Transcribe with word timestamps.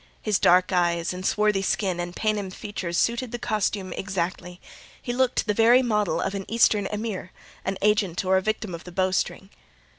His 0.19 0.39
dark 0.39 0.73
eyes 0.73 1.13
and 1.13 1.23
swarthy 1.23 1.61
skin 1.61 1.99
and 1.99 2.15
Paynim 2.15 2.49
features 2.49 2.97
suited 2.97 3.31
the 3.31 3.37
costume 3.37 3.93
exactly: 3.93 4.59
he 4.99 5.13
looked 5.13 5.45
the 5.45 5.53
very 5.53 5.83
model 5.83 6.19
of 6.19 6.33
an 6.33 6.45
Eastern 6.49 6.87
emir, 6.87 7.31
an 7.63 7.77
agent 7.83 8.25
or 8.25 8.35
a 8.37 8.41
victim 8.41 8.73
of 8.73 8.83
the 8.83 8.91
bowstring. 8.91 9.51